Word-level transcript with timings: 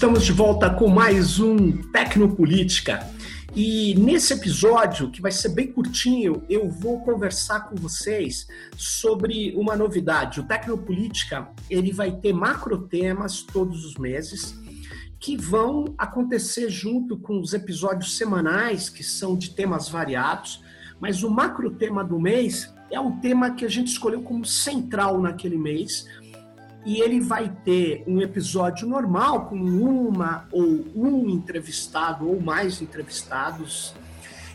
Estamos 0.00 0.24
de 0.24 0.32
volta 0.32 0.70
com 0.70 0.88
mais 0.88 1.38
um 1.38 1.72
Tecnopolítica. 1.92 3.06
E 3.54 3.94
nesse 3.96 4.32
episódio, 4.32 5.10
que 5.10 5.20
vai 5.20 5.30
ser 5.30 5.50
bem 5.50 5.70
curtinho, 5.70 6.42
eu 6.48 6.70
vou 6.70 7.00
conversar 7.00 7.68
com 7.68 7.76
vocês 7.76 8.48
sobre 8.78 9.54
uma 9.54 9.76
novidade. 9.76 10.40
O 10.40 10.44
Tecnopolítica, 10.44 11.50
ele 11.68 11.92
vai 11.92 12.12
ter 12.12 12.32
macro 12.32 12.78
temas 12.88 13.42
todos 13.42 13.84
os 13.84 13.96
meses 13.96 14.58
que 15.18 15.36
vão 15.36 15.94
acontecer 15.98 16.70
junto 16.70 17.18
com 17.18 17.38
os 17.38 17.52
episódios 17.52 18.16
semanais, 18.16 18.88
que 18.88 19.04
são 19.04 19.36
de 19.36 19.50
temas 19.50 19.90
variados, 19.90 20.64
mas 20.98 21.22
o 21.22 21.28
macro 21.28 21.72
tema 21.72 22.02
do 22.02 22.18
mês 22.18 22.72
é 22.90 22.98
um 22.98 23.20
tema 23.20 23.50
que 23.50 23.66
a 23.66 23.68
gente 23.68 23.88
escolheu 23.88 24.22
como 24.22 24.46
central 24.46 25.20
naquele 25.20 25.58
mês, 25.58 26.06
e 26.84 27.00
ele 27.00 27.20
vai 27.20 27.54
ter 27.64 28.02
um 28.06 28.20
episódio 28.20 28.88
normal 28.88 29.46
com 29.48 29.56
uma 29.56 30.48
ou 30.50 30.64
um 30.94 31.28
entrevistado 31.28 32.28
ou 32.28 32.40
mais 32.40 32.80
entrevistados. 32.80 33.94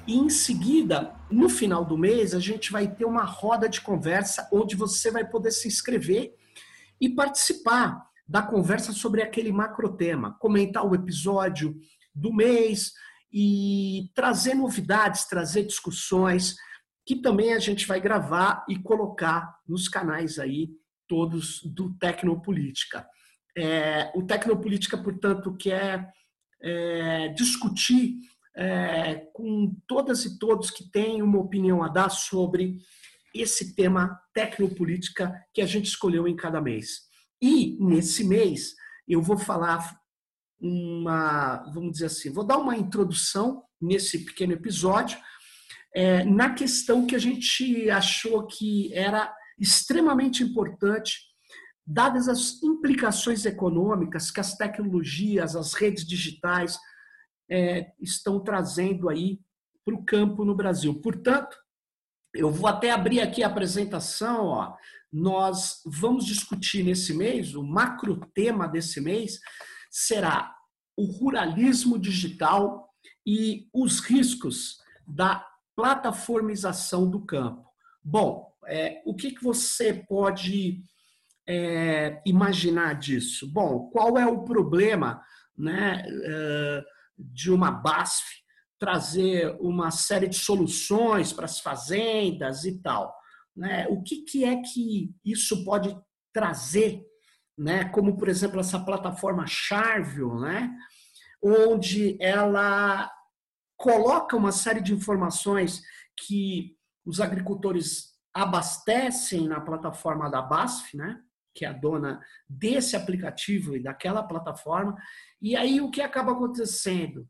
E 0.08 0.16
em 0.18 0.30
seguida, 0.30 1.16
no 1.30 1.50
final 1.50 1.86
do 1.86 1.98
mês, 1.98 2.34
a 2.34 2.40
gente 2.40 2.72
vai 2.72 2.88
ter 2.88 3.06
uma 3.06 3.24
roda 3.24 3.70
de 3.70 3.82
conversa 3.82 4.48
onde 4.52 4.76
você 4.76 5.12
vai 5.12 5.26
poder 5.26 5.52
se 5.52 5.68
inscrever 5.68 6.36
e 7.00 7.10
participar 7.10 8.04
da 8.28 8.42
conversa 8.42 8.92
sobre 8.92 9.22
aquele 9.22 9.52
macro 9.52 9.96
tema, 9.96 10.36
comentar 10.40 10.86
o 10.86 10.96
episódio 10.96 11.76
do 12.14 12.34
mês 12.34 12.94
e 13.32 14.10
trazer 14.16 14.56
novidades, 14.56 15.26
trazer 15.26 15.64
discussões 15.64 16.56
que 17.06 17.16
também 17.16 17.54
a 17.54 17.60
gente 17.60 17.86
vai 17.86 18.00
gravar 18.00 18.66
e 18.68 18.80
colocar 18.80 19.60
nos 19.68 19.88
canais 19.88 20.40
aí 20.40 20.70
todos 21.08 21.62
do 21.64 21.94
Tecnopolítica. 21.98 23.08
É, 23.58 24.12
o 24.16 24.24
Tecnopolítica, 24.24 24.98
portanto, 24.98 25.56
quer 25.56 26.12
é, 26.62 27.30
discutir 27.30 28.16
é, 28.56 29.28
com 29.34 29.76
todas 29.88 30.26
e 30.26 30.40
todos 30.40 30.72
que 30.72 30.90
têm 30.90 31.22
uma 31.22 31.40
opinião 31.40 31.84
a 31.84 31.88
dar 31.88 32.10
sobre 32.10 32.78
esse 33.34 33.76
tema 33.76 34.18
tecnopolítica 34.34 35.34
que 35.54 35.62
a 35.62 35.66
gente 35.66 35.88
escolheu 35.88 36.26
em 36.26 36.36
cada 36.36 36.62
mês. 36.62 37.02
E 37.42 37.78
nesse 37.84 38.24
mês 38.24 38.74
eu 39.06 39.22
vou 39.22 39.38
falar 39.38 39.98
uma, 40.60 41.70
vamos 41.74 41.94
dizer 41.94 42.06
assim, 42.06 42.32
vou 42.32 42.46
dar 42.46 42.58
uma 42.58 42.78
introdução 42.78 43.64
nesse 43.82 44.24
pequeno 44.24 44.54
episódio 44.54 45.20
é, 45.94 46.26
na 46.26 46.54
questão 46.54 47.06
que 47.06 47.16
a 47.16 47.20
gente 47.20 47.90
achou 47.90 48.46
que 48.46 48.94
era 48.94 49.34
extremamente 49.58 50.44
importante, 50.44 51.20
dadas 51.86 52.28
as 52.28 52.62
implicações 52.64 53.46
econômicas 53.46 54.32
que 54.32 54.40
as 54.40 54.56
tecnologias, 54.56 55.56
as 55.56 55.74
redes 55.74 56.06
digitais 56.06 56.78
é, 57.50 57.92
estão 58.02 58.40
trazendo 58.40 59.08
aí 59.08 59.40
para 59.86 59.94
o 59.94 60.04
campo 60.04 60.44
no 60.44 60.56
Brasil. 60.56 61.00
Portanto, 61.00 61.56
eu 62.34 62.52
vou 62.52 62.68
até 62.68 62.92
abrir 62.92 63.22
aqui 63.22 63.44
a 63.44 63.48
apresentação. 63.48 64.48
Ó. 64.48 64.76
Nós 65.12 65.82
vamos 65.86 66.26
discutir 66.26 66.84
nesse 66.84 67.14
mês, 67.14 67.56
o 67.56 67.64
macro 67.64 68.20
tema 68.34 68.68
desse 68.68 69.00
mês 69.00 69.40
será 69.90 70.54
o 70.98 71.06
ruralismo 71.06 72.00
digital 72.00 72.90
e 73.26 73.70
os 73.74 74.00
riscos 74.00 74.78
da 75.08 75.46
plataformização 75.76 77.10
do 77.10 77.26
campo. 77.26 77.66
Bom, 78.04 78.52
é, 78.68 79.02
o 79.06 79.16
que, 79.16 79.32
que 79.32 79.44
você 79.44 79.94
pode 79.94 80.82
é, 81.48 82.22
imaginar 82.26 82.94
disso? 82.94 83.52
Bom, 83.52 83.90
qual 83.90 84.18
é 84.18 84.26
o 84.26 84.44
problema 84.44 85.22
né, 85.58 86.04
de 87.18 87.52
uma 87.52 87.72
BASF 87.72 88.24
trazer 88.80 89.56
uma 89.60 89.90
série 89.92 90.28
de 90.28 90.38
soluções 90.38 91.32
para 91.32 91.46
as 91.46 91.60
fazendas 91.60 92.66
e 92.66 92.82
tal? 92.82 93.16
Né? 93.56 93.88
O 93.90 94.02
que, 94.02 94.24
que 94.24 94.44
é 94.44 94.62
que 94.62 95.14
isso 95.24 95.64
pode 95.64 95.96
trazer, 96.34 97.02
né? 97.58 97.86
como, 97.86 98.18
por 98.18 98.28
exemplo, 98.28 98.60
essa 98.60 98.80
plataforma 98.80 99.48
Charvio, 99.48 100.40
né? 100.40 100.76
onde 101.42 102.18
ela 102.20 103.10
coloca 103.78 104.36
uma 104.36 104.52
série 104.52 104.82
de 104.82 104.94
informações 104.94 105.82
que 106.18 106.76
os 107.06 107.22
agricultores 107.22 108.15
abastecem 108.36 109.48
na 109.48 109.62
plataforma 109.62 110.30
da 110.30 110.42
BASF, 110.42 110.98
né? 110.98 111.22
que 111.54 111.64
é 111.64 111.70
a 111.70 111.74
dona 111.74 112.20
desse 112.50 112.98
aplicativo 112.98 113.78
e 113.78 113.82
daquela 113.82 114.22
plataforma. 114.22 114.94
E 115.42 115.56
aí 115.56 115.80
o 115.80 115.90
que 115.90 116.02
acaba 116.02 116.34
acontecendo? 116.34 117.26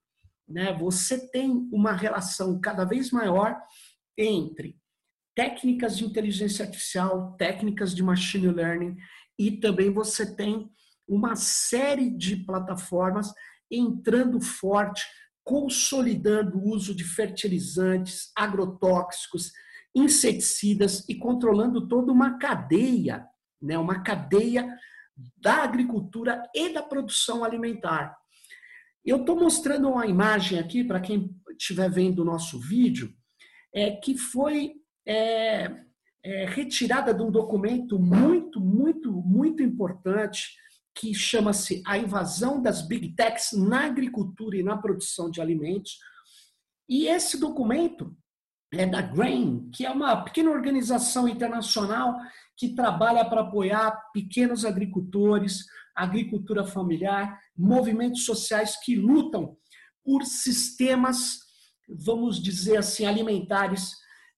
Né? 0.50 0.74
Você 0.74 1.30
tem 1.30 1.70
uma 1.72 1.92
relação 1.92 2.60
cada 2.60 2.84
vez 2.86 3.12
maior 3.12 3.56
entre 4.18 4.80
técnicas 5.36 5.96
de 5.96 6.06
inteligência 6.06 6.66
artificial, 6.66 7.36
técnicas 7.38 7.94
de 7.94 8.02
machine 8.02 8.48
learning 8.48 8.98
e 9.38 9.52
também 9.52 9.92
você 9.94 10.36
tem 10.36 10.72
uma 11.08 11.36
série 11.36 12.10
de 12.10 12.38
plataformas 12.38 13.32
entrando 13.70 14.42
forte, 14.42 15.04
consolidando 15.44 16.58
o 16.58 16.70
uso 16.70 16.96
de 16.96 17.04
fertilizantes, 17.04 18.32
agrotóxicos, 18.36 19.52
inseticidas 19.96 21.08
e 21.08 21.16
controlando 21.16 21.88
toda 21.88 22.12
uma 22.12 22.38
cadeia, 22.38 23.26
né, 23.62 23.78
uma 23.78 24.04
cadeia 24.04 24.68
da 25.38 25.64
agricultura 25.64 26.44
e 26.54 26.74
da 26.74 26.84
produção 26.84 27.44
alimentar. 27.44 28.16
Eu 29.06 29.18
estou 29.18 29.40
mostrando 29.40 29.90
uma 29.90 30.06
imagem 30.06 30.60
aqui 30.60 30.84
para 30.84 31.00
quem 31.00 31.34
estiver 31.58 31.90
vendo 31.90 32.20
o 32.20 32.26
nosso 32.26 32.60
vídeo, 32.60 33.14
é, 33.74 33.92
que 33.92 34.18
foi 34.18 34.74
é, 35.08 35.86
é, 36.24 36.46
retirada 36.46 37.14
de 37.14 37.22
um 37.22 37.32
documento 37.32 37.98
muito, 37.98 38.60
muito, 38.60 39.12
muito 39.12 39.64
importante 39.64 40.56
que 40.94 41.14
chama-se 41.14 41.84
A 41.86 41.98
Invasão 41.98 42.62
das 42.62 42.82
Big 42.82 43.16
Techs 43.16 43.52
na 43.52 43.86
Agricultura 43.86 44.58
e 44.58 44.64
na 44.64 44.78
Produção 44.78 45.30
de 45.30 45.42
Alimentos. 45.42 46.00
E 46.90 47.08
esse 47.08 47.38
documento 47.40 48.16
é 48.74 48.86
da 48.86 49.02
Grain, 49.02 49.70
que 49.74 49.86
é 49.86 49.92
uma 49.92 50.24
pequena 50.24 50.52
organização 50.52 51.28
internacional 51.28 52.18
que 52.58 52.74
trabalha 52.74 53.26
para 53.26 53.42
apoiar 53.42 53.92
pequenos 54.14 54.66
agricultores, 54.66 55.66
agricultura 55.96 56.66
familiar, 56.66 57.40
movimentos 57.56 58.26
sociais 58.26 58.78
que 58.84 58.96
lutam 58.96 59.58
por 60.04 60.24
sistemas, 60.24 61.40
vamos 61.88 62.42
dizer 62.42 62.78
assim, 62.78 63.06
alimentares 63.06 63.92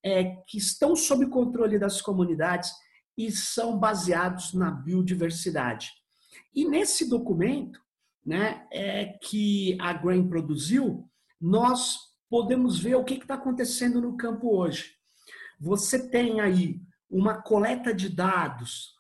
é, 0.04 0.36
que 0.48 0.58
estão 0.58 0.96
sob 0.96 1.28
controle 1.30 1.80
das 1.80 2.02
comunidades 2.02 2.72
e 3.18 3.32
são 3.32 3.78
baseados 3.78 4.54
na 4.54 4.70
biodiversidade. 4.70 5.92
E 6.54 6.66
nesse 6.66 7.10
documento, 7.10 7.80
né, 8.26 8.68
é, 8.72 9.18
que 9.24 9.78
a 9.82 9.94
Grain 9.94 10.28
produziu, 10.28 11.10
nós 11.40 11.98
podemos 12.30 12.80
ver 12.80 12.96
o 12.96 13.04
que 13.04 13.16
está 13.16 13.36
acontecendo 13.36 14.02
no 14.02 14.18
campo 14.18 14.56
hoje. 14.56 14.96
Você 15.60 16.10
tem 16.10 16.40
aí 16.40 16.80
uma 17.10 17.42
coleta 17.42 17.94
de 17.94 18.10
dados 18.10 18.96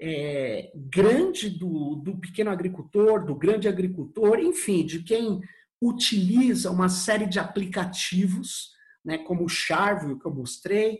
é, 0.00 0.70
grande 0.74 1.50
do, 1.50 1.96
do 1.96 2.18
pequeno 2.18 2.50
agricultor, 2.50 3.24
do 3.24 3.34
grande 3.34 3.68
agricultor, 3.68 4.38
enfim, 4.38 4.84
de 4.84 5.02
quem 5.02 5.40
utiliza 5.80 6.70
uma 6.70 6.88
série 6.88 7.26
de 7.26 7.38
aplicativos, 7.38 8.72
né, 9.04 9.18
como 9.18 9.44
o 9.44 9.48
Charvio 9.48 10.18
que 10.18 10.26
eu 10.26 10.34
mostrei, 10.34 10.98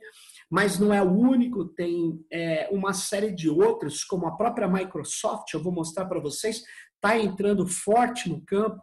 mas 0.50 0.78
não 0.78 0.94
é 0.94 1.02
o 1.02 1.10
único, 1.10 1.64
tem 1.66 2.24
é, 2.32 2.68
uma 2.72 2.94
série 2.94 3.32
de 3.32 3.50
outros, 3.50 4.02
como 4.02 4.26
a 4.26 4.36
própria 4.36 4.68
Microsoft, 4.68 5.52
eu 5.52 5.62
vou 5.62 5.72
mostrar 5.72 6.06
para 6.06 6.20
vocês, 6.20 6.62
está 6.94 7.18
entrando 7.18 7.66
forte 7.66 8.28
no 8.28 8.40
campo. 8.44 8.82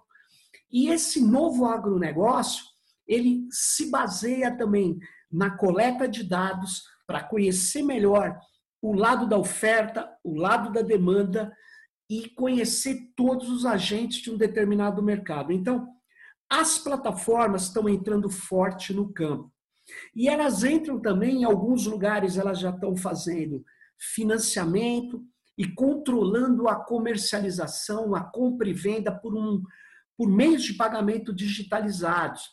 E 0.71 0.89
esse 0.89 1.21
novo 1.21 1.65
agronegócio, 1.65 2.63
ele 3.07 3.47
se 3.51 3.89
baseia 3.89 4.55
também 4.55 4.97
na 5.31 5.55
coleta 5.55 6.07
de 6.07 6.23
dados 6.23 6.83
para 7.07 7.23
conhecer 7.23 7.83
melhor 7.83 8.37
o 8.81 8.93
lado 8.93 9.27
da 9.27 9.37
oferta, 9.37 10.09
o 10.23 10.35
lado 10.35 10.71
da 10.71 10.81
demanda 10.81 11.51
e 12.09 12.29
conhecer 12.29 13.11
todos 13.15 13.49
os 13.49 13.65
agentes 13.65 14.19
de 14.19 14.31
um 14.31 14.37
determinado 14.37 15.01
mercado. 15.01 15.51
Então, 15.51 15.87
as 16.49 16.77
plataformas 16.77 17.63
estão 17.63 17.89
entrando 17.89 18.29
forte 18.29 18.93
no 18.93 19.11
campo. 19.11 19.51
E 20.15 20.27
elas 20.27 20.63
entram 20.63 20.99
também 20.99 21.41
em 21.41 21.43
alguns 21.43 21.85
lugares, 21.85 22.37
elas 22.37 22.59
já 22.59 22.69
estão 22.69 22.95
fazendo 22.95 23.63
financiamento 23.97 25.23
e 25.57 25.67
controlando 25.67 26.67
a 26.67 26.75
comercialização, 26.75 28.13
a 28.13 28.23
compra 28.23 28.69
e 28.69 28.73
venda 28.73 29.11
por, 29.11 29.35
um, 29.35 29.61
por 30.17 30.29
meios 30.29 30.63
de 30.63 30.73
pagamento 30.73 31.33
digitalizados. 31.33 32.43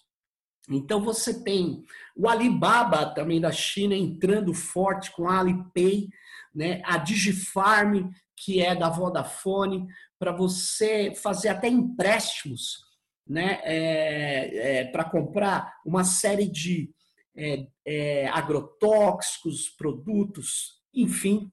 Então 0.69 1.03
você 1.03 1.43
tem 1.43 1.85
o 2.17 2.29
Alibaba 2.29 3.07
também 3.07 3.41
da 3.41 3.51
China 3.51 3.95
entrando 3.95 4.55
forte 4.55 5.11
com 5.11 5.29
a 5.29 5.41
Alipay, 5.41 6.09
né? 6.55 6.81
a 6.85 6.99
Digifarm, 6.99 8.11
que 8.37 8.61
é 8.61 8.75
da 8.75 8.89
Vodafone, 8.89 9.87
para 10.19 10.33
você 10.33 11.13
fazer 11.15 11.49
até 11.49 11.69
empréstimos 11.69 12.93
né? 13.27 13.61
É, 13.65 14.81
é, 14.81 14.85
para 14.85 15.05
comprar 15.05 15.81
uma 15.85 16.05
série 16.05 16.47
de 16.47 16.93
é, 17.35 17.67
é, 17.85 18.29
agrotóxicos, 18.29 19.69
produtos, 19.71 20.83
enfim. 20.93 21.51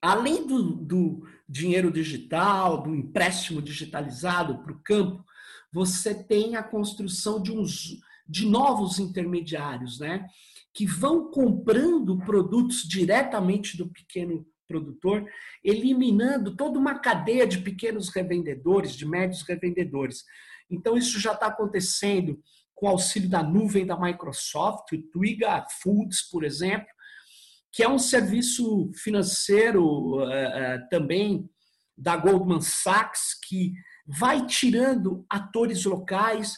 Além 0.00 0.46
do, 0.46 0.62
do 0.62 1.26
dinheiro 1.48 1.90
digital, 1.90 2.82
do 2.82 2.94
empréstimo 2.94 3.62
digitalizado 3.62 4.58
para 4.58 4.72
o 4.72 4.80
campo, 4.82 5.24
você 5.72 6.14
tem 6.14 6.56
a 6.56 6.62
construção 6.62 7.40
de, 7.40 7.52
uns, 7.52 8.00
de 8.28 8.46
novos 8.46 8.98
intermediários, 8.98 10.00
né? 10.00 10.26
Que 10.72 10.86
vão 10.86 11.30
comprando 11.30 12.18
produtos 12.18 12.82
diretamente 12.82 13.76
do 13.76 13.88
pequeno 13.88 14.46
produtor, 14.66 15.24
eliminando 15.62 16.56
toda 16.56 16.78
uma 16.78 16.98
cadeia 16.98 17.46
de 17.46 17.58
pequenos 17.58 18.08
revendedores, 18.08 18.94
de 18.94 19.06
médios 19.06 19.42
revendedores. 19.42 20.24
Então, 20.68 20.96
isso 20.96 21.20
já 21.20 21.32
está 21.32 21.46
acontecendo 21.46 22.40
com 22.74 22.88
auxílio 22.88 23.28
da 23.28 23.42
nuvem 23.42 23.86
da 23.86 23.98
Microsoft, 23.98 24.92
o 24.92 25.02
Twiga 25.02 25.64
Foods, 25.80 26.22
por 26.22 26.44
exemplo, 26.44 26.88
que 27.76 27.82
é 27.82 27.88
um 27.88 27.98
serviço 27.98 28.90
financeiro 28.94 29.84
uh, 29.84 30.22
uh, 30.22 30.88
também 30.88 31.46
da 31.94 32.16
Goldman 32.16 32.62
Sachs, 32.62 33.38
que 33.46 33.74
vai 34.06 34.46
tirando 34.46 35.26
atores 35.28 35.84
locais 35.84 36.56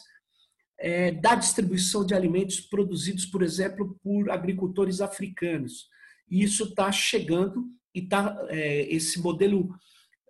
é, 0.79 1.11
da 1.11 1.35
distribuição 1.35 2.05
de 2.05 2.13
alimentos 2.13 2.61
produzidos, 2.61 3.25
por 3.25 3.43
exemplo, 3.43 3.99
por 4.01 4.31
agricultores 4.31 5.01
africanos. 5.01 5.89
E 6.29 6.41
isso 6.41 6.63
está 6.63 6.89
chegando 6.89 7.67
e 7.93 8.03
tá, 8.03 8.37
é, 8.47 8.83
esse 8.89 9.19
modelo 9.19 9.75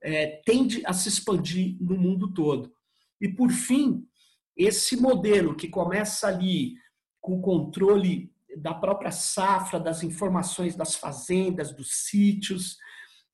é, 0.01 0.41
tende 0.43 0.81
a 0.87 0.93
se 0.93 1.07
expandir 1.07 1.77
no 1.79 1.99
mundo 1.99 2.33
todo. 2.33 2.73
E, 3.21 3.29
por 3.29 3.51
fim, 3.51 4.03
esse 4.57 4.97
modelo 4.97 5.55
que 5.55 5.67
começa 5.67 6.27
ali 6.27 6.73
com 7.21 7.37
o 7.37 7.41
controle 7.41 8.33
da 8.59 8.73
própria 8.73 9.11
safra, 9.11 9.79
das 9.79 10.03
informações 10.03 10.75
das 10.75 10.95
fazendas, 10.95 11.73
dos 11.73 11.89
sítios, 12.07 12.77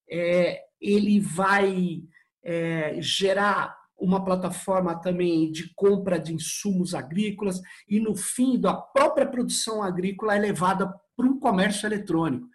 é, 0.10 0.63
ele 0.80 1.19
vai 1.19 2.04
é, 2.44 3.01
gerar 3.01 3.75
uma 3.98 4.24
plataforma 4.24 4.95
também 5.00 5.51
de 5.51 5.74
compra 5.74 6.19
de 6.19 6.33
insumos 6.33 6.94
agrícolas 6.94 7.62
e, 7.88 8.00
no 8.00 8.16
fim, 8.16 8.60
da 8.60 8.74
própria 8.74 9.25
produção 9.25 9.81
agrícola 9.81 10.36
é 10.36 10.39
levada 10.39 10.94
para 11.16 11.25
um 11.25 11.39
comércio 11.39 11.88
eletrônico. 11.88 12.48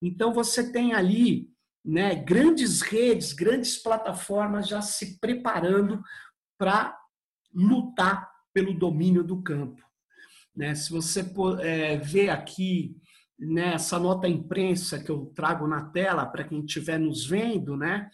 Então, 0.00 0.32
você 0.32 0.72
tem 0.72 0.94
ali 0.94 1.50
né, 1.84 2.14
grandes 2.14 2.80
redes, 2.80 3.32
grandes 3.32 3.76
plataformas 3.76 4.66
já 4.66 4.80
se 4.80 5.18
preparando 5.18 6.02
para 6.58 6.98
lutar 7.54 8.30
pelo 8.52 8.74
domínio 8.74 9.22
do 9.22 9.42
campo. 9.42 9.87
Né? 10.58 10.74
Se 10.74 10.90
você 10.90 11.24
é, 11.60 11.96
vê 11.98 12.28
aqui 12.28 12.96
né, 13.38 13.74
essa 13.74 13.96
nota 13.96 14.26
imprensa 14.26 14.98
que 14.98 15.08
eu 15.08 15.26
trago 15.26 15.68
na 15.68 15.84
tela 15.90 16.26
para 16.26 16.42
quem 16.42 16.64
estiver 16.64 16.98
nos 16.98 17.24
vendo, 17.24 17.76
né, 17.76 18.10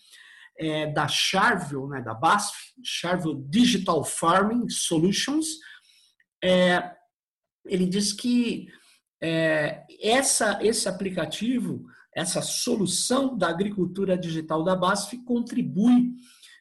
é, 0.59 0.93
da 0.93 1.09
Charville, 1.09 1.89
né, 1.89 2.03
da 2.03 2.13
BASF, 2.13 2.55
Charville 2.85 3.43
Digital 3.49 4.05
Farming 4.05 4.69
Solutions, 4.69 5.47
é, 6.45 6.93
ele 7.65 7.87
diz 7.87 8.13
que 8.13 8.69
é, 9.23 9.83
essa, 9.99 10.63
esse 10.63 10.87
aplicativo, 10.87 11.87
essa 12.15 12.43
solução 12.43 13.39
da 13.39 13.49
agricultura 13.49 14.19
digital 14.19 14.63
da 14.63 14.77
BASF 14.77 15.17
contribui 15.25 16.13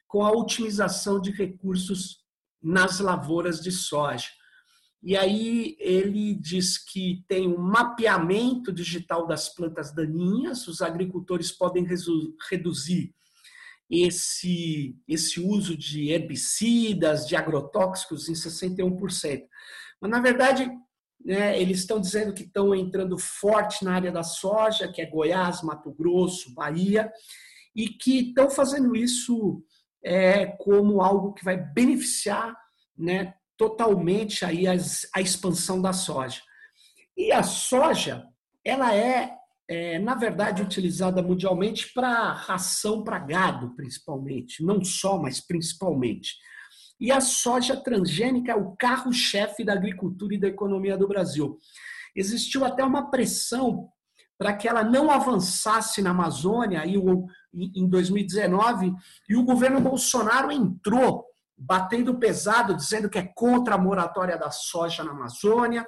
com 0.08 0.24
a 0.26 0.32
otimização 0.32 1.20
de 1.20 1.32
recursos 1.32 2.24
nas 2.62 3.02
lavouras 3.02 3.60
de 3.60 3.70
soja. 3.70 4.30
E 5.04 5.18
aí 5.18 5.76
ele 5.80 6.34
diz 6.34 6.78
que 6.78 7.26
tem 7.28 7.46
um 7.46 7.58
mapeamento 7.58 8.72
digital 8.72 9.28
das 9.28 9.50
plantas 9.54 9.94
daninhas, 9.94 10.66
os 10.66 10.82
agricultores 10.82 11.52
podem 11.52 11.86
reduzir 12.50 13.14
esse, 13.90 14.98
esse 15.06 15.42
uso 15.42 15.76
de 15.78 16.10
herbicidas, 16.10 17.28
de 17.28 17.36
agrotóxicos 17.36 18.30
em 18.30 18.34
61%. 18.34 19.44
Mas, 20.00 20.10
na 20.10 20.22
verdade, 20.22 20.72
né, 21.24 21.62
eles 21.62 21.80
estão 21.80 22.00
dizendo 22.00 22.34
que 22.34 22.44
estão 22.44 22.74
entrando 22.74 23.18
forte 23.18 23.84
na 23.84 23.96
área 23.96 24.12
da 24.12 24.24
soja, 24.24 24.92
que 24.92 25.02
é 25.02 25.06
Goiás, 25.06 25.62
Mato 25.62 25.92
Grosso, 25.92 26.54
Bahia, 26.54 27.12
e 27.76 27.90
que 27.90 28.30
estão 28.30 28.50
fazendo 28.50 28.96
isso 28.96 29.62
é, 30.02 30.46
como 30.46 31.02
algo 31.02 31.34
que 31.34 31.44
vai 31.44 31.58
beneficiar 31.58 32.56
né, 32.98 33.34
totalmente 33.64 34.44
aí 34.44 34.68
as, 34.68 35.08
a 35.16 35.22
expansão 35.22 35.82
da 35.82 35.94
soja. 35.94 36.42
E 37.16 37.32
a 37.32 37.42
soja, 37.42 38.26
ela 38.66 38.94
é, 38.94 39.34
é 39.70 40.00
na 40.00 40.16
verdade, 40.16 40.62
utilizada 40.62 41.22
mundialmente 41.22 41.94
para 41.94 42.34
ração 42.34 43.04
para 43.04 43.20
gado, 43.20 43.74
principalmente. 43.76 44.64
Não 44.64 44.84
só, 44.84 45.18
mas 45.18 45.40
principalmente. 45.40 46.36
E 47.00 47.10
a 47.10 47.22
soja 47.22 47.78
transgênica 47.78 48.52
é 48.52 48.56
o 48.56 48.76
carro-chefe 48.76 49.64
da 49.64 49.74
agricultura 49.74 50.36
e 50.36 50.40
da 50.40 50.50
economia 50.50 50.98
do 50.98 51.08
Brasil. 51.08 51.58
Existiu 52.14 52.66
até 52.66 52.84
uma 52.84 53.10
pressão 53.10 53.90
para 54.38 54.54
que 54.54 54.68
ela 54.68 54.84
não 54.84 55.10
avançasse 55.10 56.02
na 56.02 56.10
Amazônia 56.10 56.82
aí, 56.82 56.96
em 57.54 57.88
2019, 57.88 58.94
e 59.30 59.38
o 59.38 59.46
governo 59.46 59.80
Bolsonaro 59.80 60.52
entrou 60.52 61.33
batendo 61.58 62.18
pesado, 62.18 62.76
dizendo 62.76 63.10
que 63.10 63.18
é 63.18 63.32
contra 63.36 63.76
a 63.76 63.78
moratória 63.78 64.38
da 64.38 64.52
soja 64.52 65.04
na 65.04 65.12
Amazônia 65.12 65.86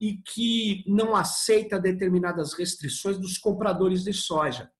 e 0.00 0.16
que 0.16 0.84
não 0.86 1.14
aceita 1.14 1.78
determinadas 1.78 2.54
restrições 2.54 3.18
dos 3.18 3.38
compradores 3.38 4.02
de 4.02 4.12
soja. 4.12 4.70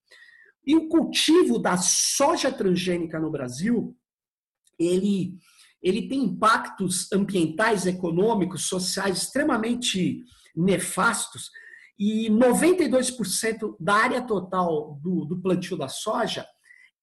E 0.66 0.74
o 0.74 0.88
cultivo 0.88 1.58
da 1.58 1.76
soja 1.76 2.50
transgênica 2.50 3.18
no 3.20 3.30
Brasil, 3.30 3.96
ele, 4.78 5.38
ele 5.82 6.08
tem 6.08 6.24
impactos 6.24 7.10
ambientais, 7.12 7.86
econômicos, 7.86 8.66
sociais 8.66 9.22
extremamente 9.22 10.24
nefastos, 10.56 11.50
e 11.98 12.28
92% 12.30 13.76
da 13.78 13.94
área 13.94 14.22
total 14.22 14.98
do, 15.00 15.24
do 15.24 15.40
plantio 15.40 15.76
da 15.76 15.88
soja 15.88 16.44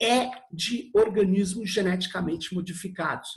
é 0.02 0.32
de 0.52 0.90
organismos 0.94 1.70
geneticamente 1.70 2.54
modificados. 2.54 3.30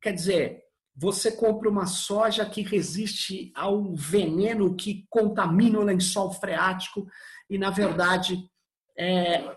Quer 0.00 0.12
dizer, 0.12 0.62
você 0.94 1.30
compra 1.32 1.68
uma 1.68 1.86
soja 1.86 2.48
que 2.48 2.62
resiste 2.62 3.52
ao 3.54 3.94
veneno 3.94 4.74
que 4.74 5.04
contamina 5.10 5.78
o 5.78 5.84
lençol 5.84 6.32
freático 6.32 7.06
e, 7.50 7.58
na 7.58 7.70
verdade, 7.70 8.48
é, 8.98 9.56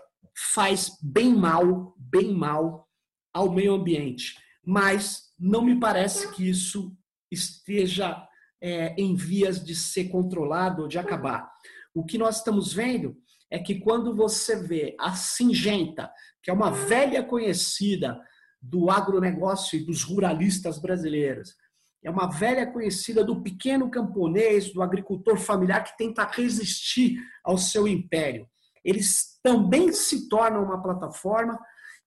faz 0.52 0.98
bem 1.02 1.34
mal, 1.34 1.94
bem 1.96 2.34
mal 2.34 2.86
ao 3.32 3.50
meio 3.50 3.74
ambiente. 3.74 4.34
Mas 4.64 5.32
não 5.38 5.62
me 5.62 5.78
parece 5.78 6.30
que 6.32 6.48
isso 6.48 6.94
esteja 7.30 8.26
é, 8.60 8.94
em 9.00 9.14
vias 9.14 9.64
de 9.64 9.74
ser 9.74 10.08
controlado 10.08 10.82
ou 10.82 10.88
de 10.88 10.98
acabar. 10.98 11.50
O 11.94 12.04
que 12.04 12.18
nós 12.18 12.36
estamos 12.36 12.72
vendo 12.72 13.16
é 13.50 13.58
que 13.58 13.80
quando 13.80 14.14
você 14.14 14.56
vê 14.56 14.94
a 14.98 15.12
Singenta, 15.14 16.10
que 16.42 16.50
é 16.50 16.54
uma 16.54 16.70
velha 16.70 17.22
conhecida 17.22 18.20
do 18.62 18.90
agronegócio 18.90 19.78
e 19.78 19.84
dos 19.84 20.02
ruralistas 20.02 20.78
brasileiros, 20.78 21.56
é 22.02 22.10
uma 22.10 22.28
velha 22.28 22.66
conhecida 22.66 23.24
do 23.24 23.42
pequeno 23.42 23.90
camponês, 23.90 24.72
do 24.72 24.82
agricultor 24.82 25.36
familiar 25.36 25.84
que 25.84 25.96
tenta 25.98 26.24
resistir 26.24 27.18
ao 27.44 27.58
seu 27.58 27.86
império. 27.86 28.48
Eles 28.84 29.38
também 29.42 29.92
se 29.92 30.28
tornam 30.28 30.64
uma 30.64 30.82
plataforma 30.82 31.58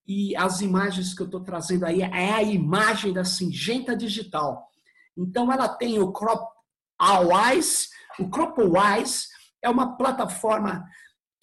e 0.08 0.36
as 0.36 0.62
imagens 0.62 1.14
que 1.14 1.22
eu 1.22 1.28
estou 1.28 1.44
trazendo 1.44 1.86
aí 1.86 2.02
é 2.02 2.34
a 2.34 2.42
imagem 2.42 3.14
da 3.14 3.24
Singenta 3.24 3.96
Digital. 3.96 4.68
Então 5.16 5.52
ela 5.52 5.70
tem 5.70 6.00
o 6.00 6.12
Crop 6.12 6.52
Wise, 7.00 7.90
o 8.20 8.30
CropWise 8.30 9.28
é 9.62 9.70
uma 9.70 9.96
plataforma 9.96 10.86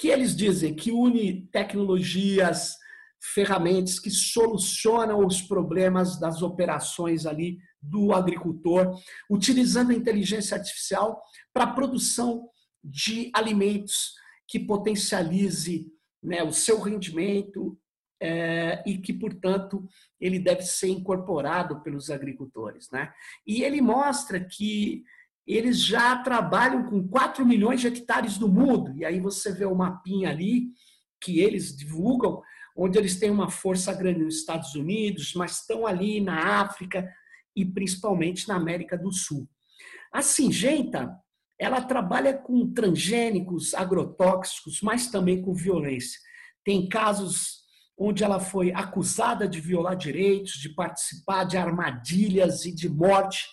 que 0.00 0.09
eles 0.09 0.35
dizem 0.35 0.75
que 0.75 0.90
une 0.90 1.47
tecnologias, 1.52 2.75
ferramentas 3.35 4.00
que 4.00 4.09
solucionam 4.09 5.26
os 5.26 5.42
problemas 5.42 6.19
das 6.19 6.40
operações 6.40 7.26
ali 7.26 7.59
do 7.83 8.14
agricultor, 8.14 8.99
utilizando 9.28 9.90
a 9.90 9.95
inteligência 9.95 10.57
artificial 10.57 11.23
para 11.52 11.64
a 11.64 11.73
produção 11.75 12.49
de 12.83 13.30
alimentos 13.35 14.14
que 14.49 14.59
potencialize 14.59 15.87
né, 16.23 16.42
o 16.42 16.52
seu 16.52 16.80
rendimento 16.80 17.78
é, 18.23 18.83
e 18.87 18.97
que, 18.97 19.12
portanto, 19.12 19.87
ele 20.19 20.38
deve 20.38 20.62
ser 20.62 20.88
incorporado 20.88 21.83
pelos 21.83 22.09
agricultores. 22.09 22.88
Né? 22.90 23.12
E 23.47 23.62
ele 23.62 23.83
mostra 23.83 24.40
que 24.42 25.04
eles 25.47 25.85
já 25.85 26.16
trabalham 26.18 26.85
com 26.85 27.06
4 27.06 27.44
milhões 27.44 27.80
de 27.80 27.88
hectares 27.88 28.38
do 28.38 28.49
mundo, 28.49 28.94
e 28.97 29.04
aí 29.04 29.20
você 29.20 29.52
vê 29.52 29.64
o 29.64 29.75
mapinha 29.75 30.30
ali 30.30 30.68
que 31.20 31.40
eles 31.40 31.76
divulgam, 31.76 32.40
onde 32.76 32.99
eles 32.99 33.18
têm 33.18 33.30
uma 33.30 33.50
força 33.50 33.92
grande 33.92 34.25
nos 34.25 34.37
Estados 34.37 34.75
Unidos, 34.75 35.35
mas 35.35 35.59
estão 35.59 35.87
ali 35.87 36.20
na 36.20 36.61
África 36.61 37.06
e 37.54 37.64
principalmente 37.64 38.49
na 38.49 38.56
América 38.56 38.97
do 38.97 39.12
Sul. 39.12 39.49
A 40.12 40.23
Singenta, 40.23 41.14
ela 41.59 41.82
trabalha 41.82 42.32
com 42.32 42.73
transgênicos, 42.73 43.75
agrotóxicos, 43.75 44.80
mas 44.82 45.11
também 45.11 45.42
com 45.42 45.52
violência. 45.52 46.18
Tem 46.64 46.88
casos 46.88 47.61
onde 47.99 48.25
ela 48.25 48.40
foi 48.40 48.73
acusada 48.73 49.47
de 49.47 49.61
violar 49.61 49.94
direitos, 49.94 50.52
de 50.52 50.70
participar 50.70 51.44
de 51.44 51.59
armadilhas 51.59 52.64
e 52.64 52.75
de 52.75 52.88
morte 52.88 53.47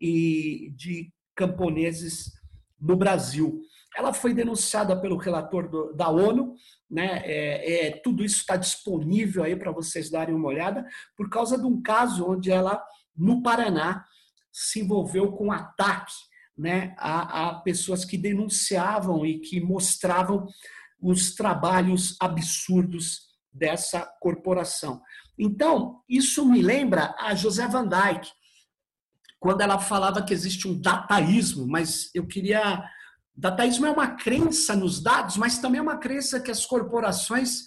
e 0.00 0.72
de 0.74 1.12
camponeses 1.40 2.32
no 2.78 2.96
Brasil. 2.96 3.62
Ela 3.96 4.12
foi 4.12 4.34
denunciada 4.34 5.00
pelo 5.00 5.16
relator 5.16 5.68
do, 5.68 5.94
da 5.94 6.10
ONU, 6.10 6.54
né? 6.88 7.22
É, 7.24 7.86
é, 7.86 7.90
tudo 8.04 8.22
isso 8.22 8.36
está 8.36 8.56
disponível 8.56 9.42
aí 9.42 9.56
para 9.56 9.72
vocês 9.72 10.10
darem 10.10 10.34
uma 10.34 10.48
olhada, 10.48 10.86
por 11.16 11.30
causa 11.30 11.56
de 11.56 11.64
um 11.64 11.80
caso 11.80 12.28
onde 12.28 12.50
ela, 12.50 12.82
no 13.16 13.42
Paraná, 13.42 14.04
se 14.52 14.80
envolveu 14.80 15.32
com 15.32 15.50
ataque 15.50 16.12
né, 16.56 16.94
a, 16.98 17.48
a 17.48 17.54
pessoas 17.60 18.04
que 18.04 18.18
denunciavam 18.18 19.24
e 19.24 19.40
que 19.40 19.60
mostravam 19.60 20.46
os 21.00 21.34
trabalhos 21.34 22.16
absurdos 22.20 23.30
dessa 23.50 24.06
corporação. 24.20 25.00
Então, 25.38 26.02
isso 26.06 26.44
me 26.44 26.60
lembra 26.60 27.14
a 27.18 27.34
José 27.34 27.66
Van 27.66 27.88
Dyke, 27.88 28.30
quando 29.40 29.62
ela 29.62 29.78
falava 29.78 30.22
que 30.22 30.34
existe 30.34 30.68
um 30.68 30.80
dataísmo, 30.80 31.66
mas 31.66 32.10
eu 32.14 32.26
queria. 32.26 32.84
Dataísmo 33.34 33.86
é 33.86 33.90
uma 33.90 34.08
crença 34.16 34.76
nos 34.76 35.02
dados, 35.02 35.36
mas 35.36 35.58
também 35.58 35.78
é 35.78 35.82
uma 35.82 35.96
crença 35.96 36.38
que 36.38 36.50
as 36.50 36.66
corporações 36.66 37.62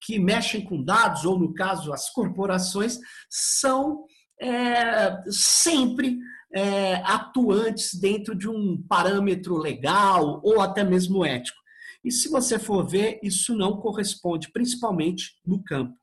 que 0.00 0.18
mexem 0.18 0.64
com 0.64 0.82
dados, 0.82 1.24
ou 1.24 1.38
no 1.38 1.54
caso, 1.54 1.92
as 1.92 2.10
corporações, 2.10 2.98
são 3.30 4.04
é, 4.40 5.16
sempre 5.30 6.18
é, 6.52 6.96
atuantes 7.04 7.94
dentro 7.94 8.34
de 8.34 8.48
um 8.48 8.84
parâmetro 8.88 9.56
legal 9.56 10.40
ou 10.42 10.60
até 10.60 10.82
mesmo 10.82 11.24
ético. 11.24 11.58
E 12.04 12.10
se 12.10 12.28
você 12.28 12.58
for 12.58 12.84
ver, 12.84 13.20
isso 13.22 13.54
não 13.56 13.76
corresponde, 13.76 14.50
principalmente 14.50 15.36
no 15.46 15.62
campo. 15.62 15.94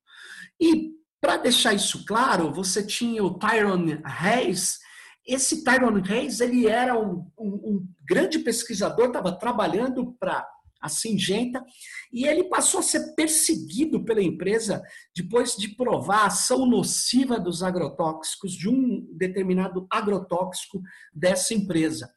E 0.59 0.91
para 1.19 1.37
deixar 1.37 1.73
isso 1.73 2.05
claro, 2.05 2.53
você 2.53 2.81
tinha 2.81 3.21
o 3.23 3.37
Tyrone 3.37 3.99
Hayes. 4.03 4.79
Esse 5.25 5.63
Tyrone 5.63 6.01
Hayes 6.09 6.39
ele 6.39 6.67
era 6.67 6.99
um, 6.99 7.29
um, 7.37 7.47
um 7.47 7.87
grande 8.07 8.39
pesquisador, 8.39 9.07
estava 9.07 9.37
trabalhando 9.37 10.15
para 10.19 10.47
a 10.81 10.87
Singenta, 10.87 11.63
e 12.11 12.25
ele 12.25 12.45
passou 12.45 12.79
a 12.79 12.83
ser 12.83 13.13
perseguido 13.13 14.03
pela 14.05 14.23
empresa 14.23 14.81
depois 15.15 15.55
de 15.55 15.75
provar 15.75 16.21
a 16.21 16.27
ação 16.27 16.65
nociva 16.65 17.39
dos 17.39 17.61
agrotóxicos, 17.61 18.53
de 18.53 18.69
um 18.69 19.05
determinado 19.17 19.85
agrotóxico 19.91 20.81
dessa 21.13 21.53
empresa. 21.53 22.09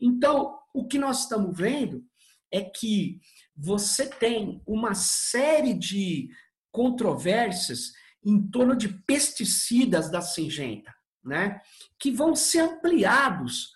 Então, 0.00 0.56
o 0.72 0.86
que 0.86 0.98
nós 0.98 1.22
estamos 1.22 1.56
vendo 1.56 2.04
é 2.52 2.62
que 2.62 3.20
você 3.56 4.06
tem 4.06 4.62
uma 4.66 4.94
série 4.94 5.74
de 5.74 6.28
controvérsias 6.70 7.92
em 8.24 8.40
torno 8.48 8.76
de 8.76 8.88
pesticidas 8.88 10.10
da 10.10 10.20
Singenta, 10.20 10.92
né? 11.24 11.60
que 11.98 12.10
vão 12.10 12.34
ser 12.34 12.60
ampliados 12.60 13.72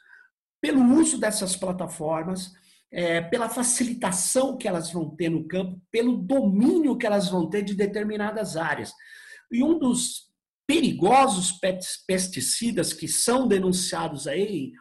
pelo 0.61 0.83
uso 0.99 1.19
dessas 1.19 1.57
plataformas, 1.57 2.53
é, 2.91 3.21
pela 3.21 3.49
facilitação 3.49 4.57
que 4.57 4.67
elas 4.67 4.93
vão 4.93 5.11
ter 5.11 5.29
no 5.29 5.47
campo, 5.47 5.81
pelo 5.91 6.17
domínio 6.17 6.97
que 6.97 7.07
elas 7.07 7.29
vão 7.29 7.49
ter 7.49 7.63
de 7.63 7.75
determinadas 7.75 8.57
áreas. 8.57 8.93
E 9.53 9.63
um 9.63 9.79
dos 9.79 10.29
perigosos 10.67 11.59
pesticidas 12.07 12.93
que 12.93 13.09
são 13.09 13.47
denunciados 13.47 14.27
aí 14.27 14.73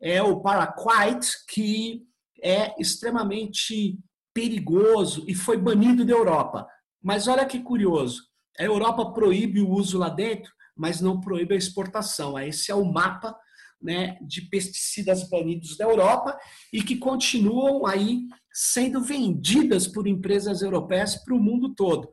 é 0.00 0.22
o 0.22 0.40
paraquat, 0.40 1.26
que 1.48 2.02
é 2.42 2.74
extremamente 2.80 3.98
perigoso 4.34 5.24
e 5.28 5.34
foi 5.34 5.56
banido 5.56 6.04
da 6.04 6.12
Europa. 6.12 6.66
Mas 7.02 7.28
olha 7.28 7.46
que 7.46 7.60
curioso, 7.60 8.22
a 8.58 8.64
Europa 8.64 9.12
proíbe 9.12 9.60
o 9.60 9.70
uso 9.70 9.98
lá 9.98 10.08
dentro, 10.08 10.52
mas 10.80 10.98
não 10.98 11.20
proíbe 11.20 11.52
a 11.52 11.58
exportação. 11.58 12.38
Esse 12.38 12.72
é 12.72 12.74
o 12.74 12.90
mapa 12.90 13.38
né, 13.82 14.16
de 14.22 14.40
pesticidas 14.48 15.28
banidos 15.28 15.76
da 15.76 15.84
Europa 15.84 16.38
e 16.72 16.82
que 16.82 16.96
continuam 16.96 17.86
aí 17.86 18.22
sendo 18.50 19.02
vendidas 19.02 19.86
por 19.86 20.06
empresas 20.06 20.62
europeias 20.62 21.22
para 21.22 21.34
o 21.34 21.38
mundo 21.38 21.74
todo. 21.74 22.10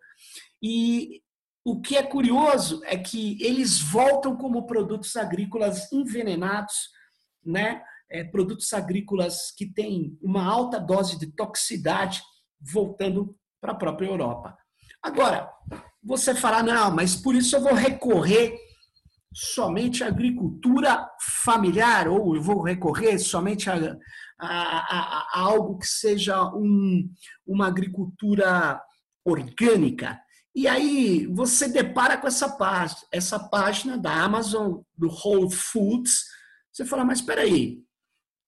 E 0.62 1.22
o 1.64 1.80
que 1.80 1.96
é 1.96 2.04
curioso 2.04 2.82
é 2.84 2.98
que 2.98 3.42
eles 3.42 3.80
voltam 3.80 4.36
como 4.36 4.68
produtos 4.68 5.16
agrícolas 5.16 5.90
envenenados, 5.94 6.90
né, 7.46 7.82
é, 8.10 8.26
produtos 8.26 8.74
agrícolas 8.74 9.50
que 9.52 9.66
têm 9.66 10.18
uma 10.22 10.44
alta 10.44 10.78
dose 10.78 11.18
de 11.18 11.28
toxicidade 11.28 12.22
voltando 12.60 13.34
para 13.62 13.72
a 13.72 13.78
própria 13.78 14.08
Europa. 14.08 14.58
Agora, 15.08 15.50
você 16.04 16.36
fará, 16.36 16.62
não, 16.62 16.92
mas 16.92 17.16
por 17.16 17.34
isso 17.34 17.56
eu 17.56 17.62
vou 17.62 17.74
recorrer 17.74 18.60
somente 19.34 20.04
à 20.04 20.08
agricultura 20.08 21.10
familiar, 21.46 22.10
ou 22.10 22.36
eu 22.36 22.42
vou 22.42 22.62
recorrer 22.62 23.18
somente 23.18 23.70
a, 23.70 23.98
a, 24.38 24.48
a, 24.48 25.28
a 25.32 25.40
algo 25.40 25.80
que 25.80 25.88
seja 25.88 26.44
um, 26.54 27.10
uma 27.46 27.68
agricultura 27.68 28.82
orgânica. 29.24 30.20
E 30.54 30.68
aí 30.68 31.26
você 31.28 31.70
depara 31.70 32.18
com 32.18 32.28
essa 32.28 32.50
página, 32.50 33.00
essa 33.10 33.40
página 33.40 33.98
da 33.98 34.12
Amazon, 34.12 34.82
do 34.94 35.08
Whole 35.08 35.50
Foods. 35.50 36.26
Você 36.70 36.84
fala, 36.86 37.06
mas 37.06 37.20
espera 37.20 37.44
aí, 37.44 37.82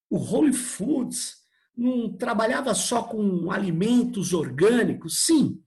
o 0.09 0.17
Whole 0.17 0.51
Foods 0.51 1.37
não 1.73 2.11
trabalhava 2.17 2.73
só 2.75 3.03
com 3.03 3.49
alimentos 3.49 4.33
orgânicos? 4.33 5.25
Sim, 5.25 5.63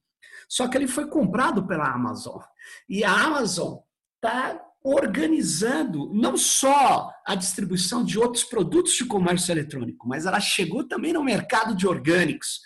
só 0.53 0.69
que 0.69 0.77
ele 0.77 0.87
foi 0.87 1.07
comprado 1.09 1.67
pela 1.67 1.93
Amazon. 1.93 2.41
E 2.89 3.05
a 3.05 3.13
Amazon 3.13 3.79
está 4.17 4.61
organizando 4.85 6.13
não 6.13 6.37
só 6.37 7.11
a 7.27 7.35
distribuição 7.35 8.05
de 8.05 8.19
outros 8.19 8.45
produtos 8.45 8.95
de 8.95 9.05
comércio 9.05 9.53
eletrônico, 9.53 10.09
mas 10.09 10.27
ela 10.27 10.41
chegou 10.41 10.87
também 10.87 11.13
no 11.13 11.23
mercado 11.23 11.75
de 11.75 11.87
orgânicos. 11.87 12.61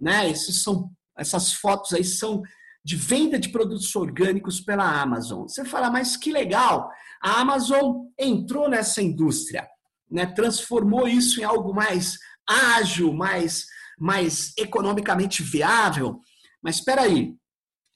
Né? 0.00 0.30
Esses 0.30 0.62
são, 0.62 0.90
essas 1.16 1.52
fotos 1.52 1.92
aí 1.92 2.04
são 2.04 2.42
de 2.84 2.96
venda 2.96 3.38
de 3.38 3.50
produtos 3.50 3.94
orgânicos 3.94 4.60
pela 4.60 5.00
Amazon. 5.00 5.42
Você 5.42 5.64
fala, 5.64 5.90
mas 5.90 6.16
que 6.16 6.32
legal! 6.32 6.90
A 7.22 7.40
Amazon 7.40 8.06
entrou 8.18 8.68
nessa 8.68 9.02
indústria 9.02 9.68
né, 10.10 10.26
transformou 10.26 11.06
isso 11.06 11.40
em 11.40 11.44
algo 11.44 11.74
mais 11.74 12.18
ágil, 12.48 13.12
mais, 13.12 13.66
mais 13.98 14.52
economicamente 14.56 15.42
viável. 15.42 16.20
Mas 16.62 16.76
espera 16.76 17.02
aí, 17.02 17.34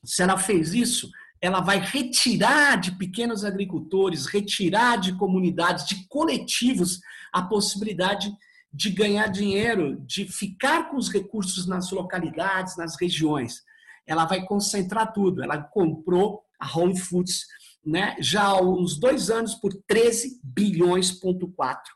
se 0.04 0.22
ela 0.22 0.38
fez 0.38 0.74
isso, 0.74 1.10
ela 1.40 1.60
vai 1.60 1.78
retirar 1.78 2.76
de 2.76 2.92
pequenos 2.92 3.44
agricultores, 3.44 4.26
retirar 4.26 4.96
de 4.96 5.16
comunidades, 5.16 5.86
de 5.86 6.06
coletivos, 6.06 7.00
a 7.32 7.42
possibilidade 7.42 8.32
de 8.72 8.90
ganhar 8.90 9.26
dinheiro, 9.26 10.00
de 10.06 10.26
ficar 10.26 10.88
com 10.88 10.96
os 10.96 11.08
recursos 11.08 11.66
nas 11.66 11.90
localidades, 11.90 12.76
nas 12.76 12.98
regiões. 12.98 13.62
Ela 14.06 14.24
vai 14.24 14.44
concentrar 14.44 15.12
tudo. 15.12 15.42
Ela 15.42 15.62
comprou 15.62 16.42
a 16.58 16.66
Whole 16.66 16.96
Foods 16.96 17.46
né, 17.84 18.16
já 18.20 18.44
há 18.44 18.62
uns 18.62 18.98
dois 18.98 19.28
anos 19.28 19.54
por 19.56 19.74
13 19.86 20.40
bilhões, 20.42 21.10
ponto 21.10 21.48
4. 21.48 21.92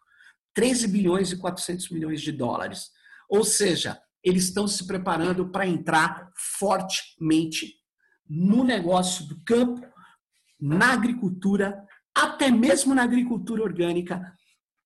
13 0.52 0.88
bilhões 0.88 1.30
e 1.30 1.36
400 1.36 1.90
milhões 1.90 2.20
de 2.20 2.32
dólares. 2.32 2.90
Ou 3.28 3.44
seja, 3.44 4.00
eles 4.26 4.46
estão 4.46 4.66
se 4.66 4.84
preparando 4.84 5.48
para 5.50 5.68
entrar 5.68 6.32
fortemente 6.58 7.74
no 8.28 8.64
negócio 8.64 9.24
do 9.28 9.40
campo, 9.44 9.86
na 10.60 10.92
agricultura, 10.92 11.80
até 12.12 12.50
mesmo 12.50 12.92
na 12.92 13.04
agricultura 13.04 13.62
orgânica 13.62 14.20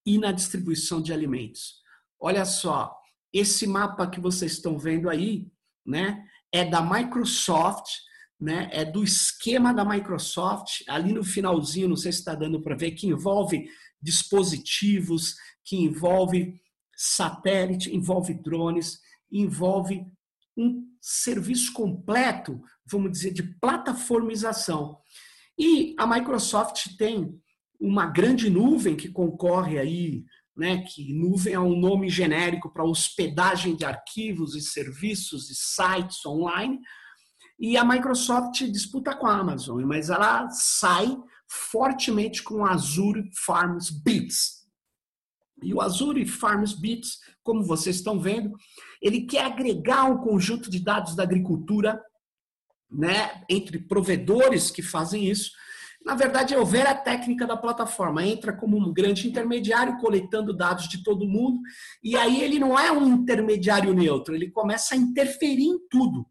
e 0.04 0.18
na 0.18 0.30
distribuição 0.30 1.00
de 1.00 1.10
alimentos. 1.10 1.80
Olha 2.20 2.44
só, 2.44 2.94
esse 3.32 3.66
mapa 3.66 4.10
que 4.10 4.20
vocês 4.20 4.52
estão 4.52 4.78
vendo 4.78 5.08
aí, 5.08 5.50
né, 5.86 6.22
é 6.52 6.62
da 6.62 6.82
Microsoft, 6.82 7.88
né, 8.38 8.68
é 8.70 8.84
do 8.84 9.02
esquema 9.02 9.72
da 9.72 9.86
Microsoft, 9.86 10.82
ali 10.86 11.14
no 11.14 11.24
finalzinho, 11.24 11.88
não 11.88 11.96
sei 11.96 12.12
se 12.12 12.18
está 12.18 12.34
dando 12.34 12.60
para 12.60 12.76
ver, 12.76 12.90
que 12.90 13.06
envolve 13.06 13.70
dispositivos, 14.02 15.34
que 15.64 15.76
envolve 15.76 16.60
satélite, 16.94 17.94
envolve 17.96 18.34
drones, 18.34 19.00
envolve 19.30 20.04
um 20.56 20.86
serviço 21.00 21.72
completo, 21.72 22.60
vamos 22.84 23.12
dizer, 23.12 23.32
de 23.32 23.42
plataformização. 23.42 24.98
E 25.58 25.94
a 25.98 26.06
Microsoft 26.06 26.96
tem 26.96 27.38
uma 27.80 28.06
grande 28.06 28.50
nuvem 28.50 28.96
que 28.96 29.08
concorre 29.08 29.78
aí, 29.78 30.24
né, 30.56 30.82
que 30.82 31.14
nuvem 31.14 31.54
é 31.54 31.60
um 31.60 31.78
nome 31.78 32.10
genérico 32.10 32.70
para 32.70 32.84
hospedagem 32.84 33.74
de 33.74 33.84
arquivos 33.84 34.54
e 34.54 34.60
serviços 34.60 35.50
e 35.50 35.54
sites 35.54 36.24
online, 36.26 36.78
e 37.58 37.76
a 37.76 37.84
Microsoft 37.84 38.62
disputa 38.70 39.14
com 39.14 39.26
a 39.26 39.38
Amazon, 39.38 39.82
mas 39.84 40.08
ela 40.08 40.48
sai 40.50 41.14
fortemente 41.46 42.42
com 42.42 42.56
o 42.56 42.66
Azure 42.66 43.28
Farms 43.44 43.90
Bits. 43.90 44.59
E 45.62 45.74
o 45.74 45.80
Azure 45.80 46.24
Farms 46.26 46.72
Bits, 46.72 47.18
como 47.42 47.64
vocês 47.64 47.96
estão 47.96 48.20
vendo, 48.20 48.52
ele 49.00 49.22
quer 49.22 49.44
agregar 49.44 50.04
um 50.04 50.18
conjunto 50.18 50.70
de 50.70 50.80
dados 50.80 51.14
da 51.14 51.22
agricultura, 51.22 52.00
né, 52.90 53.42
entre 53.48 53.78
provedores 53.78 54.70
que 54.70 54.82
fazem 54.82 55.28
isso, 55.28 55.50
na 56.04 56.14
verdade, 56.14 56.54
é 56.54 56.58
o 56.58 56.64
a 56.64 56.94
técnica 56.94 57.46
da 57.46 57.56
plataforma. 57.56 58.24
Entra 58.24 58.56
como 58.56 58.76
um 58.78 58.92
grande 58.92 59.28
intermediário, 59.28 59.98
coletando 59.98 60.56
dados 60.56 60.88
de 60.88 61.02
todo 61.02 61.28
mundo, 61.28 61.60
e 62.02 62.16
aí 62.16 62.42
ele 62.42 62.58
não 62.58 62.78
é 62.78 62.90
um 62.90 63.06
intermediário 63.06 63.92
neutro, 63.92 64.34
ele 64.34 64.50
começa 64.50 64.94
a 64.94 64.98
interferir 64.98 65.66
em 65.66 65.78
tudo. 65.90 66.26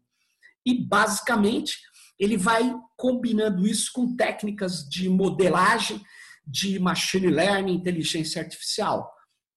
E, 0.66 0.74
basicamente, 0.74 1.78
ele 2.18 2.36
vai 2.36 2.74
combinando 2.96 3.66
isso 3.66 3.90
com 3.94 4.16
técnicas 4.16 4.86
de 4.88 5.08
modelagem, 5.08 6.02
de 6.44 6.78
machine 6.78 7.28
learning, 7.28 7.74
inteligência 7.74 8.42
artificial. 8.42 9.10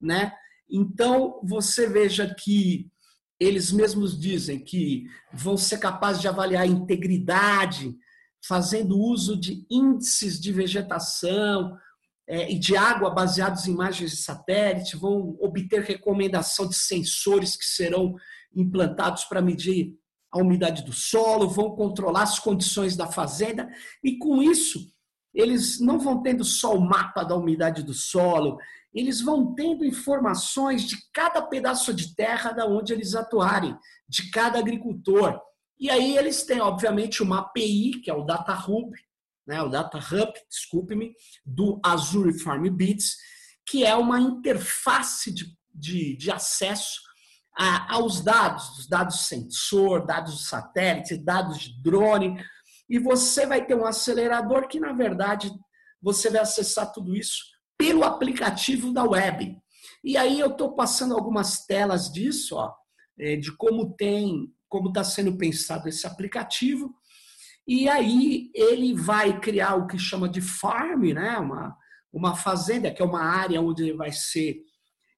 Né? 0.03 0.33
Então, 0.69 1.39
você 1.41 1.87
veja 1.87 2.35
que 2.37 2.91
eles 3.39 3.71
mesmos 3.71 4.19
dizem 4.19 4.59
que 4.59 5.05
vão 5.31 5.55
ser 5.55 5.77
capazes 5.77 6.21
de 6.21 6.27
avaliar 6.27 6.63
a 6.63 6.67
integridade, 6.67 7.95
fazendo 8.45 8.99
uso 8.99 9.39
de 9.39 9.65
índices 9.71 10.39
de 10.39 10.51
vegetação 10.51 11.77
é, 12.27 12.51
e 12.51 12.59
de 12.59 12.75
água 12.75 13.09
baseados 13.09 13.65
em 13.65 13.71
imagens 13.71 14.11
de 14.11 14.17
satélite, 14.17 14.97
vão 14.97 15.37
obter 15.39 15.81
recomendação 15.81 16.67
de 16.67 16.75
sensores 16.75 17.55
que 17.55 17.65
serão 17.65 18.15
implantados 18.53 19.23
para 19.23 19.41
medir 19.41 19.97
a 20.31 20.39
umidade 20.39 20.83
do 20.83 20.91
solo, 20.91 21.49
vão 21.49 21.75
controlar 21.75 22.23
as 22.23 22.39
condições 22.39 22.97
da 22.97 23.07
fazenda, 23.07 23.69
e 24.03 24.17
com 24.17 24.41
isso, 24.41 24.91
eles 25.33 25.79
não 25.79 25.99
vão 25.99 26.21
tendo 26.21 26.43
só 26.43 26.75
o 26.75 26.81
mapa 26.81 27.23
da 27.23 27.35
umidade 27.35 27.83
do 27.83 27.93
solo, 27.93 28.57
eles 28.93 29.21
vão 29.21 29.55
tendo 29.55 29.83
informações 29.83 30.83
de 30.83 30.97
cada 31.11 31.41
pedaço 31.41 31.93
de 31.93 32.15
terra 32.15 32.51
da 32.51 32.65
onde 32.65 32.93
eles 32.93 33.15
atuarem, 33.15 33.75
de 34.07 34.29
cada 34.29 34.59
agricultor. 34.59 35.41
E 35.79 35.89
aí 35.89 36.15
eles 36.15 36.43
têm, 36.43 36.61
obviamente, 36.61 37.23
uma 37.23 37.39
API, 37.39 38.01
que 38.01 38.11
é 38.11 38.13
o 38.13 38.23
Data 38.23 38.53
Hub, 38.53 38.91
né, 39.47 39.61
o 39.61 39.69
Data 39.69 39.97
Hub, 39.97 40.31
desculpe-me, 40.47 41.13
do 41.45 41.81
Azure 41.83 42.37
Farm 42.39 42.69
Bits, 42.69 43.17
que 43.65 43.83
é 43.83 43.95
uma 43.95 44.19
interface 44.19 45.33
de, 45.33 45.45
de, 45.73 46.15
de 46.15 46.31
acesso 46.31 47.01
a, 47.57 47.95
aos 47.95 48.21
dados, 48.21 48.77
os 48.77 48.87
dados 48.87 49.27
sensor, 49.27 50.05
dados 50.05 50.37
de 50.37 50.43
satélite, 50.45 51.17
dados 51.17 51.59
de 51.59 51.81
drone, 51.81 52.41
e 52.87 52.99
você 52.99 53.45
vai 53.45 53.65
ter 53.65 53.75
um 53.75 53.85
acelerador 53.85 54.67
que, 54.67 54.79
na 54.79 54.93
verdade, 54.93 55.51
você 56.01 56.29
vai 56.29 56.41
acessar 56.41 56.91
tudo 56.91 57.15
isso 57.15 57.52
pelo 57.77 58.03
aplicativo 58.03 58.93
da 58.93 59.03
web. 59.03 59.57
E 60.03 60.17
aí 60.17 60.39
eu 60.39 60.47
estou 60.47 60.75
passando 60.75 61.13
algumas 61.13 61.65
telas 61.65 62.11
disso, 62.11 62.55
ó, 62.55 62.73
é, 63.17 63.35
de 63.35 63.55
como 63.55 63.93
tem 63.95 64.51
como 64.73 64.87
está 64.87 65.03
sendo 65.03 65.37
pensado 65.37 65.87
esse 65.87 66.07
aplicativo. 66.07 66.95
E 67.67 67.87
aí 67.87 68.49
ele 68.55 68.95
vai 68.95 69.39
criar 69.39 69.75
o 69.75 69.85
que 69.85 69.99
chama 69.99 70.27
de 70.27 70.41
farm, 70.41 71.13
né? 71.13 71.37
uma, 71.37 71.77
uma 72.11 72.35
fazenda, 72.35 72.91
que 72.91 72.99
é 72.99 73.05
uma 73.05 73.21
área 73.21 73.61
onde 73.61 73.83
ele 73.83 73.93
vai 73.93 74.11
ser 74.11 74.63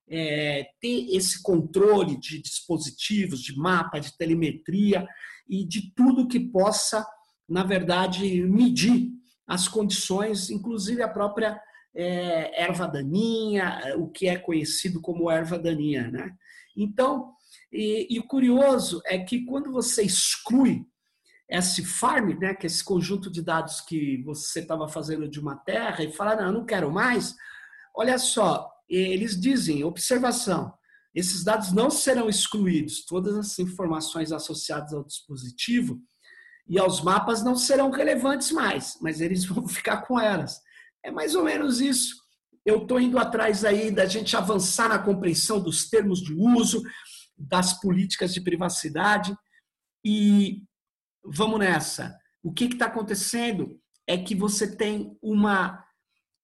é, 0.09 0.67
ter 0.81 1.07
esse 1.15 1.41
controle 1.41 2.19
de 2.19 2.41
dispositivos, 2.41 3.41
de 3.41 3.57
mapa, 3.57 3.97
de 3.97 4.15
telemetria 4.17 5.07
e 5.47 5.65
de 5.65 5.93
tudo 5.95 6.27
que 6.27 6.39
possa, 6.39 7.07
na 7.47 7.63
verdade, 7.63 8.43
medir 8.43 9.09
as 9.47 9.69
condições, 9.69 10.49
inclusive 10.49 11.01
a 11.01 11.07
própria 11.07 11.57
é, 11.95 12.63
erva 12.63 12.87
daninha, 12.87 13.95
o 13.97 14.09
que 14.09 14.27
é 14.27 14.37
conhecido 14.37 15.01
como 15.01 15.31
erva 15.31 15.57
daninha. 15.57 16.11
Né? 16.11 16.35
Então, 16.75 17.33
e, 17.71 18.07
e, 18.09 18.19
o 18.19 18.27
curioso 18.27 19.01
é 19.05 19.17
que 19.19 19.45
quando 19.45 19.71
você 19.71 20.03
exclui 20.03 20.85
esse 21.49 21.85
farm, 21.85 22.37
né, 22.39 22.53
que 22.53 22.65
é 22.65 22.67
esse 22.67 22.83
conjunto 22.83 23.29
de 23.31 23.41
dados 23.41 23.81
que 23.81 24.21
você 24.23 24.61
estava 24.61 24.87
fazendo 24.87 25.29
de 25.29 25.39
uma 25.39 25.55
terra, 25.55 26.03
e 26.03 26.11
fala, 26.11 26.35
não, 26.35 26.45
eu 26.45 26.51
não 26.51 26.65
quero 26.65 26.91
mais, 26.91 27.35
olha 27.95 28.17
só, 28.17 28.69
eles 28.89 29.39
dizem, 29.39 29.83
observação, 29.83 30.73
esses 31.13 31.43
dados 31.43 31.71
não 31.71 31.89
serão 31.89 32.27
excluídos, 32.27 33.05
todas 33.05 33.37
as 33.37 33.57
informações 33.59 34.31
associadas 34.31 34.93
ao 34.93 35.03
dispositivo 35.03 36.01
e 36.67 36.79
aos 36.79 37.01
mapas 37.01 37.43
não 37.43 37.55
serão 37.55 37.89
relevantes 37.91 38.51
mais, 38.51 38.97
mas 39.01 39.21
eles 39.21 39.45
vão 39.45 39.67
ficar 39.67 40.01
com 40.01 40.19
elas. 40.19 40.59
É 41.05 41.11
mais 41.11 41.35
ou 41.35 41.43
menos 41.43 41.79
isso. 41.79 42.15
Eu 42.65 42.81
estou 42.81 42.99
indo 42.99 43.19
atrás 43.19 43.63
aí 43.63 43.91
da 43.91 44.07
gente 44.07 44.35
avançar 44.35 44.89
na 44.89 44.97
compreensão 44.97 45.61
dos 45.61 45.87
termos 45.87 46.19
de 46.19 46.33
uso, 46.33 46.81
das 47.37 47.79
políticas 47.79 48.33
de 48.33 48.41
privacidade. 48.41 49.37
E 50.03 50.63
vamos 51.23 51.59
nessa. 51.59 52.17
O 52.41 52.51
que 52.51 52.65
está 52.65 52.87
acontecendo 52.87 53.79
é 54.07 54.17
que 54.17 54.33
você 54.33 54.75
tem 54.75 55.15
uma 55.21 55.85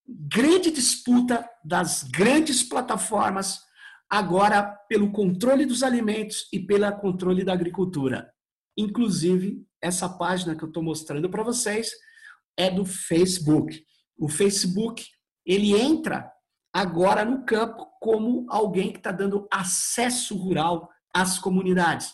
grande 0.07 0.69
disputa 0.69 1.49
das 1.65 2.03
grandes 2.03 2.61
plataformas 2.61 3.59
agora 4.07 4.61
pelo 4.87 5.11
controle 5.11 5.65
dos 5.65 5.81
alimentos 5.81 6.47
e 6.53 6.59
pelo 6.59 6.91
controle 6.99 7.43
da 7.43 7.53
agricultura. 7.53 8.31
Inclusive, 8.77 9.65
essa 9.81 10.07
página 10.07 10.55
que 10.55 10.63
eu 10.63 10.67
estou 10.67 10.83
mostrando 10.83 11.27
para 11.31 11.41
vocês 11.41 11.91
é 12.55 12.69
do 12.69 12.85
Facebook. 12.85 13.83
O 14.17 14.29
Facebook 14.29 15.05
ele 15.45 15.73
entra 15.73 16.31
agora 16.73 17.25
no 17.25 17.43
campo 17.45 17.87
como 17.99 18.45
alguém 18.49 18.91
que 18.91 18.97
está 18.97 19.11
dando 19.11 19.47
acesso 19.51 20.35
rural 20.37 20.89
às 21.13 21.37
comunidades. 21.37 22.13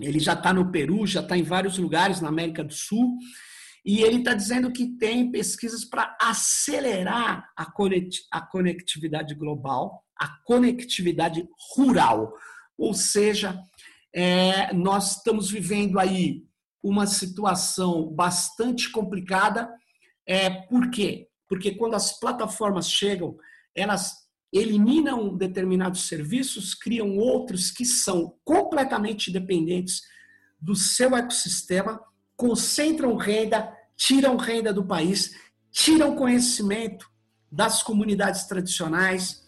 Ele 0.00 0.18
já 0.18 0.34
está 0.34 0.52
no 0.52 0.70
Peru, 0.70 1.06
já 1.06 1.20
está 1.20 1.36
em 1.36 1.42
vários 1.42 1.78
lugares 1.78 2.20
na 2.20 2.28
América 2.28 2.62
do 2.62 2.72
Sul, 2.72 3.16
e 3.84 4.02
ele 4.02 4.18
está 4.18 4.34
dizendo 4.34 4.72
que 4.72 4.96
tem 4.96 5.30
pesquisas 5.30 5.84
para 5.84 6.16
acelerar 6.20 7.48
a 7.56 7.66
conectividade 8.46 9.34
global, 9.34 10.04
a 10.16 10.28
conectividade 10.44 11.48
rural. 11.74 12.34
Ou 12.76 12.92
seja, 12.92 13.60
é, 14.14 14.72
nós 14.72 15.16
estamos 15.16 15.50
vivendo 15.50 15.98
aí 15.98 16.44
uma 16.82 17.06
situação 17.06 18.12
bastante 18.14 18.90
complicada. 18.90 19.72
É, 20.28 20.50
por 20.50 20.90
quê? 20.90 21.26
Porque 21.48 21.70
quando 21.70 21.94
as 21.94 22.20
plataformas 22.20 22.90
chegam, 22.90 23.34
elas 23.74 24.28
eliminam 24.52 25.34
determinados 25.34 26.02
serviços, 26.06 26.74
criam 26.74 27.16
outros 27.16 27.70
que 27.70 27.86
são 27.86 28.34
completamente 28.44 29.32
dependentes 29.32 30.02
do 30.60 30.76
seu 30.76 31.16
ecossistema, 31.16 31.98
concentram 32.36 33.16
renda, 33.16 33.72
tiram 33.96 34.36
renda 34.36 34.72
do 34.72 34.84
país, 34.84 35.34
tiram 35.72 36.14
conhecimento 36.14 37.08
das 37.50 37.82
comunidades 37.82 38.44
tradicionais 38.44 39.46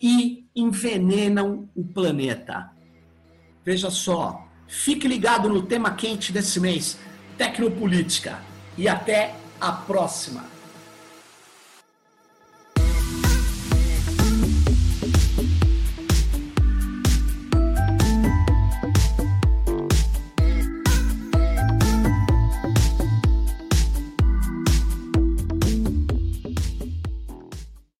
e 0.00 0.46
envenenam 0.54 1.70
o 1.74 1.84
planeta. 1.84 2.70
Veja 3.64 3.90
só, 3.90 4.46
fique 4.66 5.08
ligado 5.08 5.48
no 5.48 5.62
tema 5.62 5.94
quente 5.94 6.32
desse 6.32 6.60
mês, 6.60 6.98
tecnopolítica. 7.38 8.42
E 8.76 8.86
até 8.88 9.34
a 9.60 9.72
próxima! 9.72 10.57